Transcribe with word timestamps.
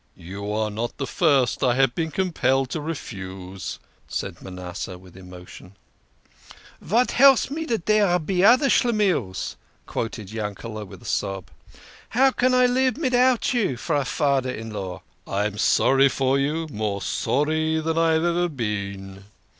"You 0.17 0.51
are 0.51 0.71
not 0.71 0.97
the 0.97 1.05
first 1.05 1.63
I 1.63 1.75
have 1.75 1.93
been 1.93 2.09
compelled 2.09 2.71
to 2.71 2.81
refuse," 2.81 3.77
said 4.07 4.41
Manasseh, 4.41 4.97
with 4.97 5.15
emotion. 5.15 5.75
"Vat 6.81 7.11
helps 7.11 7.51
me 7.51 7.67
dat 7.67 7.85
dere 7.85 8.17
be 8.17 8.43
other 8.43 8.67
Schlemihls 8.67 9.11
(unlucky 9.11 9.13
persons)?" 9.27 9.57
quoted 9.85 10.31
Yanked, 10.31 10.63
with 10.63 11.03
a 11.03 11.05
sob." 11.05 11.51
How 12.17 12.31
can 12.31 12.55
I 12.55 12.65
live 12.65 12.95
midout 12.95 13.53
you 13.53 13.77
for 13.77 13.95
a 13.95 14.03
fader 14.03 14.49
in 14.49 14.71
law?"" 14.71 15.03
I 15.27 15.45
am 15.45 15.59
sorry 15.59 16.09
for 16.09 16.39
you 16.39 16.67
more 16.71 17.03
sorry 17.03 17.79
than 17.79 17.95
I 17.99 18.13
have 18.13 18.25
ever 18.25 18.49
been." 18.49 19.25